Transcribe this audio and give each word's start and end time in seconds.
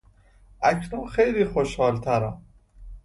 اکنون 0.61 1.07
خیلی 1.07 1.43
خوشحالترم. 1.45 2.41